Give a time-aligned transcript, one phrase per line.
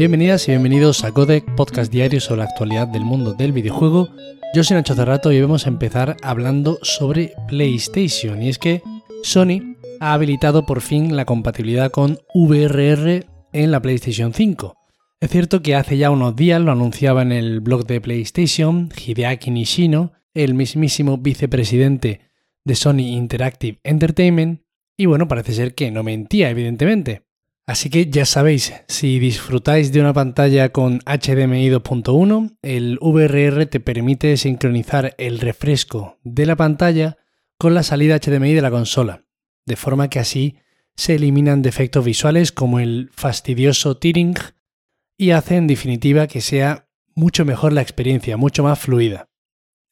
[0.00, 4.08] Bienvenidas y bienvenidos a Codec, podcast diario sobre la actualidad del mundo del videojuego.
[4.54, 8.42] Yo soy Nacho Cerrato y vamos a empezar hablando sobre PlayStation.
[8.42, 8.82] Y es que
[9.22, 14.74] Sony ha habilitado por fin la compatibilidad con VRR en la PlayStation 5.
[15.20, 19.50] Es cierto que hace ya unos días lo anunciaba en el blog de PlayStation Hideaki
[19.50, 22.22] Nishino, el mismísimo vicepresidente
[22.64, 24.62] de Sony Interactive Entertainment,
[24.96, 27.29] y bueno, parece ser que no mentía, evidentemente.
[27.70, 33.78] Así que ya sabéis, si disfrutáis de una pantalla con HDMI 2.1, el VRR te
[33.78, 37.18] permite sincronizar el refresco de la pantalla
[37.58, 39.24] con la salida HDMI de la consola,
[39.66, 40.56] de forma que así
[40.96, 44.34] se eliminan defectos visuales como el fastidioso tearing
[45.16, 49.30] y hace en definitiva que sea mucho mejor la experiencia, mucho más fluida.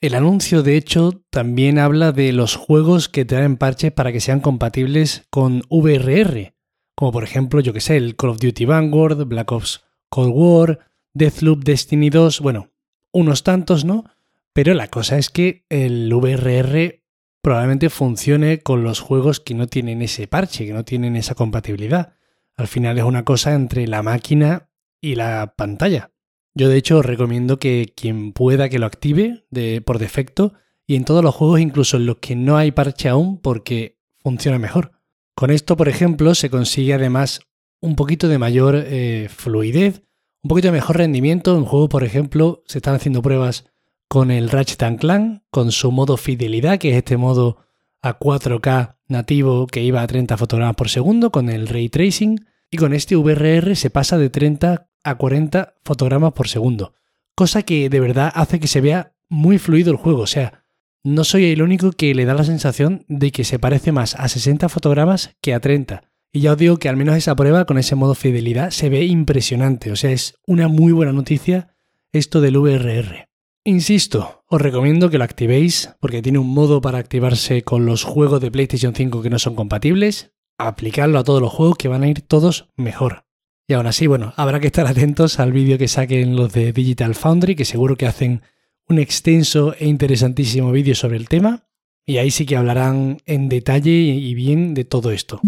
[0.00, 4.40] El anuncio de hecho también habla de los juegos que traen parches para que sean
[4.40, 6.55] compatibles con VRR,
[6.96, 10.90] como por ejemplo, yo que sé, el Call of Duty Vanguard, Black Ops Cold War,
[11.14, 12.70] Deathloop Destiny 2, bueno,
[13.12, 14.04] unos tantos, ¿no?
[14.52, 17.02] Pero la cosa es que el VRR
[17.42, 22.14] probablemente funcione con los juegos que no tienen ese parche, que no tienen esa compatibilidad.
[22.56, 26.10] Al final es una cosa entre la máquina y la pantalla.
[26.54, 30.54] Yo de hecho recomiendo que quien pueda que lo active de, por defecto
[30.86, 34.58] y en todos los juegos, incluso en los que no hay parche aún, porque funciona
[34.58, 34.95] mejor.
[35.36, 37.40] Con esto, por ejemplo, se consigue además
[37.82, 40.02] un poquito de mayor eh, fluidez,
[40.42, 41.58] un poquito de mejor rendimiento.
[41.58, 43.66] En juego, por ejemplo, se están haciendo pruebas
[44.08, 47.58] con el Ratchet Clank, con su modo fidelidad, que es este modo
[48.00, 52.78] a 4K nativo que iba a 30 fotogramas por segundo, con el ray tracing, y
[52.78, 56.94] con este VRR se pasa de 30 a 40 fotogramas por segundo,
[57.34, 60.64] cosa que de verdad hace que se vea muy fluido el juego, o sea,
[61.06, 64.26] no soy el único que le da la sensación de que se parece más a
[64.26, 66.02] 60 fotogramas que a 30.
[66.32, 69.04] Y ya os digo que al menos esa prueba con ese modo fidelidad se ve
[69.04, 69.92] impresionante.
[69.92, 71.76] O sea, es una muy buena noticia
[72.10, 73.28] esto del VRR.
[73.62, 78.40] Insisto, os recomiendo que lo activéis porque tiene un modo para activarse con los juegos
[78.40, 80.32] de PlayStation 5 que no son compatibles.
[80.58, 83.26] Aplicarlo a todos los juegos que van a ir todos mejor.
[83.68, 87.14] Y aún así, bueno, habrá que estar atentos al vídeo que saquen los de Digital
[87.14, 88.42] Foundry, que seguro que hacen
[88.88, 91.64] un extenso e interesantísimo vídeo sobre el tema
[92.04, 95.40] y ahí sí que hablarán en detalle y bien de todo esto.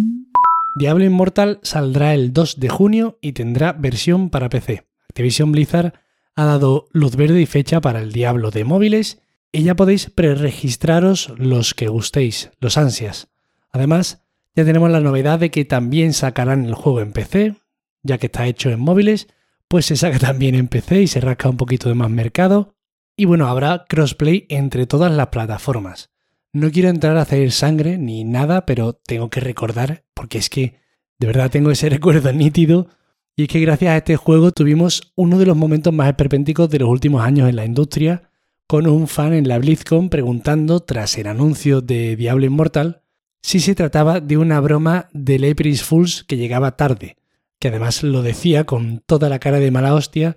[0.76, 4.86] Diablo Immortal saldrá el 2 de junio y tendrá versión para PC.
[5.08, 5.94] Activision Blizzard
[6.34, 9.20] ha dado luz verde y fecha para el Diablo de móviles
[9.52, 13.28] y ya podéis preregistraros los que gustéis, los ansias.
[13.70, 14.22] Además,
[14.54, 17.56] ya tenemos la novedad de que también sacarán el juego en PC,
[18.02, 19.28] ya que está hecho en móviles,
[19.68, 22.77] pues se saca también en PC y se rasca un poquito de más mercado.
[23.20, 26.10] Y bueno, habrá crossplay entre todas las plataformas.
[26.52, 30.76] No quiero entrar a hacer sangre ni nada, pero tengo que recordar, porque es que
[31.18, 32.86] de verdad tengo ese recuerdo nítido,
[33.34, 36.78] y es que gracias a este juego tuvimos uno de los momentos más esperpénticos de
[36.78, 38.30] los últimos años en la industria,
[38.68, 43.02] con un fan en la BlizzCon preguntando, tras el anuncio de Diablo Inmortal,
[43.42, 47.16] si se trataba de una broma del April Fools que llegaba tarde,
[47.58, 50.36] que además lo decía con toda la cara de mala hostia,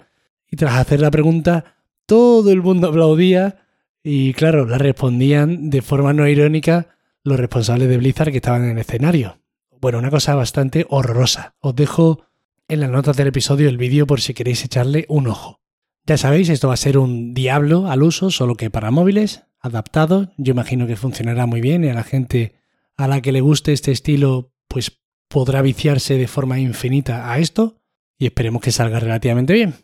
[0.50, 1.76] y tras hacer la pregunta,
[2.12, 3.60] todo el mundo aplaudía
[4.04, 6.90] y claro, la respondían de forma no irónica
[7.24, 9.40] los responsables de Blizzard que estaban en el escenario.
[9.80, 11.56] Bueno, una cosa bastante horrorosa.
[11.62, 12.26] Os dejo
[12.68, 15.62] en las notas del episodio el vídeo por si queréis echarle un ojo.
[16.06, 20.34] Ya sabéis, esto va a ser un diablo al uso, solo que para móviles, adaptado.
[20.36, 22.56] Yo imagino que funcionará muy bien y a la gente
[22.98, 27.78] a la que le guste este estilo, pues podrá viciarse de forma infinita a esto
[28.18, 29.76] y esperemos que salga relativamente bien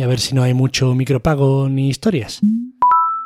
[0.00, 2.40] y a ver si no hay mucho micropago ni historias.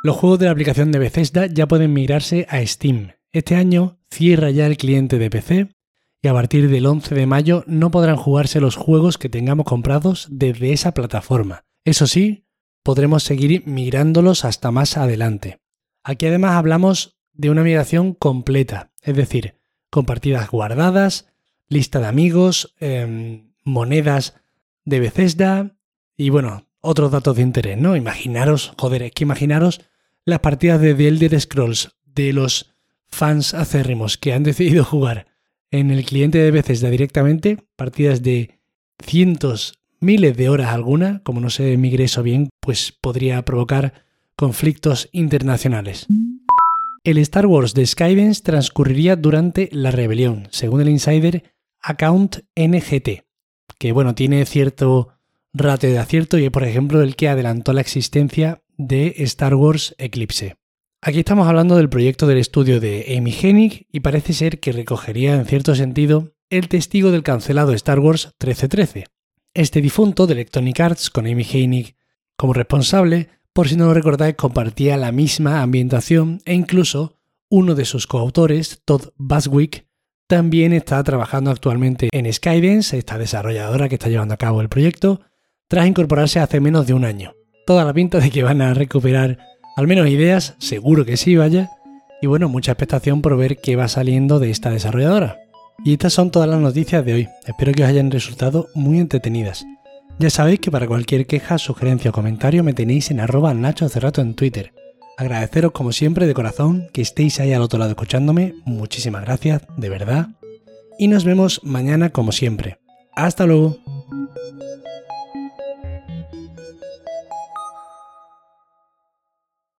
[0.03, 3.13] Los juegos de la aplicación de Bethesda ya pueden migrarse a Steam.
[3.31, 5.69] Este año cierra ya el cliente de PC
[6.21, 10.27] y a partir del 11 de mayo no podrán jugarse los juegos que tengamos comprados
[10.29, 11.63] desde esa plataforma.
[11.85, 12.45] Eso sí,
[12.83, 15.61] podremos seguir migrándolos hasta más adelante.
[16.03, 19.55] Aquí además hablamos de una migración completa, es decir,
[19.89, 21.29] con partidas guardadas,
[21.69, 24.35] lista de amigos, em, monedas
[24.83, 25.75] de Bethesda,
[26.17, 27.95] y bueno, otros datos de interés, ¿no?
[27.95, 29.81] Imaginaros, joder, es que imaginaros
[30.23, 32.75] las partidas de The Elder Scrolls de los
[33.07, 35.27] fans acérrimos que han decidido jugar
[35.71, 38.59] en el cliente de Bethesda directamente, partidas de
[39.03, 44.05] cientos, miles de horas alguna, como no se migre eso bien, pues podría provocar
[44.35, 46.07] conflictos internacionales.
[47.03, 51.43] El Star Wars de Skydance transcurriría durante la rebelión, según el insider
[51.81, 53.25] Account NGT,
[53.77, 55.09] que bueno, tiene cierto
[55.55, 59.95] ratio de acierto y es, por ejemplo, el que adelantó la existencia de Star Wars
[59.97, 60.55] Eclipse.
[61.01, 65.35] Aquí estamos hablando del proyecto del estudio de Amy Hennig y parece ser que recogería
[65.35, 69.05] en cierto sentido el testigo del cancelado Star Wars 1313.
[69.53, 71.95] este difunto de Electronic Arts con Amy Heinig
[72.35, 77.17] como responsable, por si no lo recordáis, compartía la misma ambientación e incluso
[77.49, 79.85] uno de sus coautores, Todd Baswick,
[80.27, 85.21] también está trabajando actualmente en Skydance, esta desarrolladora que está llevando a cabo el proyecto,
[85.67, 87.33] tras incorporarse hace menos de un año.
[87.65, 89.39] Toda la pinta de que van a recuperar
[89.75, 91.69] al menos ideas, seguro que sí, vaya.
[92.21, 95.37] Y bueno, mucha expectación por ver qué va saliendo de esta desarrolladora.
[95.83, 97.29] Y estas son todas las noticias de hoy.
[97.45, 99.65] Espero que os hayan resultado muy entretenidas.
[100.17, 104.21] Ya sabéis que para cualquier queja, sugerencia o comentario me tenéis en arroba Nacho Cerrato
[104.21, 104.73] en Twitter.
[105.17, 108.55] Agradeceros como siempre de corazón que estéis ahí al otro lado escuchándome.
[108.63, 110.29] Muchísimas gracias, de verdad.
[110.97, 112.79] Y nos vemos mañana como siempre.
[113.13, 113.77] Hasta luego.